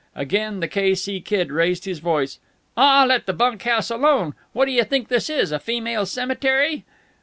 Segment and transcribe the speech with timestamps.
[0.15, 0.95] Again the K.
[0.95, 1.21] C.
[1.21, 2.39] Kid raised his voice:
[2.75, 4.33] "Aw, let the bunk house alone!
[4.51, 5.51] What d'yuh think this is?
[5.51, 6.85] A female cemetery?"